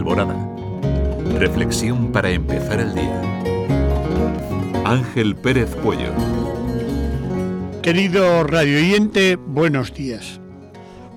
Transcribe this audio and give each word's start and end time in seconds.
Alborada. 0.00 0.34
Reflexión 1.38 2.10
para 2.10 2.30
empezar 2.30 2.80
el 2.80 2.94
día. 2.94 3.20
Ángel 4.86 5.36
Pérez 5.36 5.74
Puello. 5.76 6.10
Querido 7.82 8.44
radioyente, 8.44 9.36
buenos 9.36 9.92
días. 9.92 10.40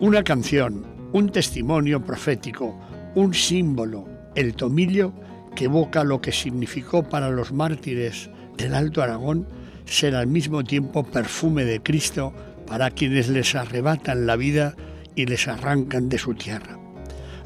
Una 0.00 0.24
canción, 0.24 0.84
un 1.12 1.30
testimonio 1.30 2.02
profético, 2.02 2.76
un 3.14 3.34
símbolo, 3.34 4.08
el 4.34 4.54
tomillo, 4.54 5.12
que 5.54 5.66
evoca 5.66 6.02
lo 6.02 6.20
que 6.20 6.32
significó 6.32 7.04
para 7.04 7.30
los 7.30 7.52
mártires 7.52 8.30
del 8.56 8.74
Alto 8.74 9.00
Aragón 9.00 9.46
ser 9.84 10.16
al 10.16 10.26
mismo 10.26 10.64
tiempo 10.64 11.04
perfume 11.04 11.64
de 11.64 11.80
Cristo 11.80 12.32
para 12.66 12.90
quienes 12.90 13.28
les 13.28 13.54
arrebatan 13.54 14.26
la 14.26 14.34
vida 14.34 14.74
y 15.14 15.26
les 15.26 15.46
arrancan 15.46 16.08
de 16.08 16.18
su 16.18 16.34
tierra. 16.34 16.81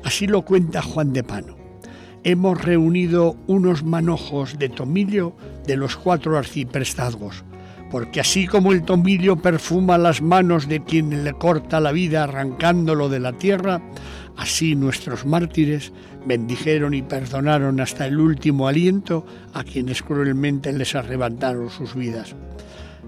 Así 0.06 0.28
lo 0.28 0.42
cuenta 0.42 0.82
Juan 0.82 1.12
de 1.12 1.24
Pano. 1.24 1.56
Hemos 2.22 2.62
reunido 2.62 3.34
unos 3.48 3.82
manojos 3.82 4.56
de 4.56 4.68
tomillo 4.68 5.34
de 5.66 5.76
los 5.76 5.96
cuatro 5.96 6.38
arciprestazgos, 6.38 7.42
porque 7.90 8.20
así 8.20 8.46
como 8.46 8.70
el 8.70 8.84
tomillo 8.84 9.34
perfuma 9.34 9.98
las 9.98 10.22
manos 10.22 10.68
de 10.68 10.84
quien 10.84 11.24
le 11.24 11.32
corta 11.32 11.80
la 11.80 11.90
vida 11.90 12.22
arrancándolo 12.22 13.08
de 13.08 13.18
la 13.18 13.32
tierra, 13.32 13.82
así 14.36 14.76
nuestros 14.76 15.26
mártires 15.26 15.92
bendijeron 16.24 16.94
y 16.94 17.02
perdonaron 17.02 17.80
hasta 17.80 18.06
el 18.06 18.20
último 18.20 18.68
aliento 18.68 19.26
a 19.54 19.64
quienes 19.64 20.04
cruelmente 20.04 20.72
les 20.72 20.94
arrebataron 20.94 21.68
sus 21.68 21.96
vidas. 21.96 22.36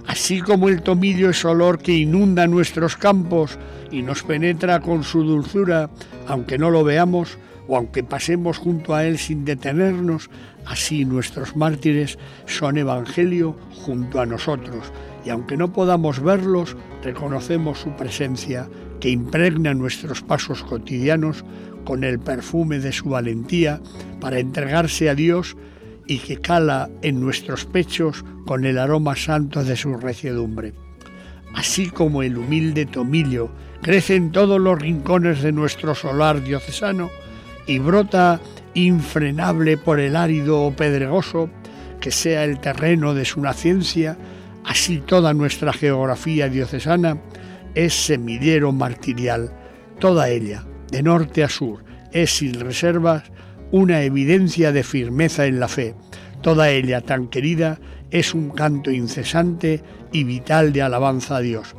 Así 0.06 0.40
como 0.40 0.68
el 0.68 0.82
tomillo 0.82 1.30
es 1.30 1.44
olor 1.44 1.78
que 1.78 1.92
inunda 1.92 2.46
nuestros 2.46 2.96
campos 2.96 3.58
y 3.90 4.02
nos 4.02 4.22
penetra 4.22 4.80
con 4.80 5.02
su 5.02 5.22
dulzura, 5.22 5.90
aunque 6.26 6.58
no 6.58 6.70
lo 6.70 6.84
veamos 6.84 7.38
o 7.68 7.76
aunque 7.76 8.02
pasemos 8.02 8.56
junto 8.58 8.94
a 8.94 9.04
él 9.04 9.18
sin 9.18 9.44
detenernos, 9.44 10.30
así 10.64 11.04
nuestros 11.04 11.54
mártires 11.54 12.18
son 12.46 12.78
evangelio 12.78 13.56
junto 13.84 14.20
a 14.20 14.26
nosotros, 14.26 14.90
y 15.24 15.30
aunque 15.30 15.56
no 15.56 15.72
podamos 15.72 16.20
verlos, 16.20 16.76
reconocemos 17.02 17.80
su 17.80 17.90
presencia 17.90 18.68
que 19.00 19.10
impregna 19.10 19.74
nuestros 19.74 20.22
pasos 20.22 20.62
cotidianos 20.62 21.44
con 21.84 22.04
el 22.04 22.18
perfume 22.18 22.78
de 22.78 22.92
su 22.92 23.10
valentía 23.10 23.80
para 24.20 24.38
entregarse 24.38 25.10
a 25.10 25.14
Dios 25.14 25.56
y 26.08 26.18
que 26.18 26.38
cala 26.38 26.90
en 27.02 27.20
nuestros 27.20 27.66
pechos 27.66 28.24
con 28.46 28.64
el 28.64 28.78
aroma 28.78 29.14
santo 29.14 29.62
de 29.62 29.76
su 29.76 29.94
reciedumbre. 29.96 30.72
Así 31.54 31.90
como 31.90 32.22
el 32.22 32.36
humilde 32.36 32.86
tomillo 32.86 33.50
crece 33.82 34.16
en 34.16 34.32
todos 34.32 34.60
los 34.60 34.80
rincones 34.80 35.42
de 35.42 35.52
nuestro 35.52 35.94
solar 35.94 36.42
diocesano 36.42 37.10
y 37.66 37.78
brota 37.78 38.40
infrenable 38.74 39.76
por 39.76 40.00
el 40.00 40.16
árido 40.16 40.62
o 40.62 40.72
pedregoso 40.74 41.50
que 42.00 42.10
sea 42.10 42.44
el 42.44 42.58
terreno 42.58 43.12
de 43.12 43.24
su 43.24 43.40
naciencia, 43.40 44.16
así 44.64 44.98
toda 44.98 45.34
nuestra 45.34 45.72
geografía 45.72 46.48
diocesana 46.48 47.18
es 47.74 47.92
semillero 47.92 48.72
martirial, 48.72 49.52
toda 49.98 50.28
ella, 50.30 50.64
de 50.90 51.02
norte 51.02 51.44
a 51.44 51.48
sur, 51.48 51.84
es 52.12 52.30
sin 52.30 52.58
reservas 52.60 53.24
una 53.70 54.02
evidencia 54.02 54.72
de 54.72 54.82
firmeza 54.82 55.46
en 55.46 55.60
la 55.60 55.68
fe. 55.68 55.94
Toda 56.42 56.70
ella 56.70 57.00
tan 57.00 57.28
querida 57.28 57.78
es 58.10 58.34
un 58.34 58.50
canto 58.50 58.90
incesante 58.90 59.82
y 60.12 60.24
vital 60.24 60.72
de 60.72 60.82
alabanza 60.82 61.36
a 61.36 61.40
Dios. 61.40 61.74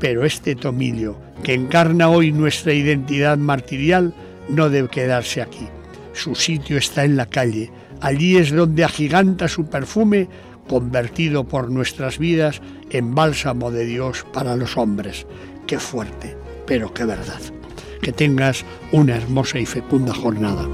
Pero 0.00 0.24
este 0.24 0.56
tomillo, 0.56 1.16
que 1.44 1.54
encarna 1.54 2.08
hoy 2.08 2.32
nuestra 2.32 2.72
identidad 2.72 3.38
martirial, 3.38 4.14
no 4.48 4.68
debe 4.68 4.88
quedarse 4.88 5.40
aquí. 5.40 5.68
Su 6.12 6.34
sitio 6.34 6.76
está 6.76 7.04
en 7.04 7.16
la 7.16 7.26
calle. 7.26 7.70
Allí 8.00 8.36
es 8.36 8.52
donde 8.52 8.84
agiganta 8.84 9.46
su 9.46 9.66
perfume, 9.66 10.28
convertido 10.68 11.44
por 11.44 11.70
nuestras 11.70 12.18
vidas 12.18 12.60
en 12.90 13.14
bálsamo 13.14 13.70
de 13.70 13.84
Dios 13.84 14.26
para 14.32 14.56
los 14.56 14.76
hombres. 14.76 15.26
Qué 15.66 15.78
fuerte, 15.78 16.36
pero 16.66 16.92
qué 16.92 17.04
verdad. 17.04 17.40
Que 18.02 18.12
tengas 18.12 18.64
una 18.90 19.16
hermosa 19.16 19.58
y 19.60 19.64
fecunda 19.64 20.12
jornada. 20.12 20.66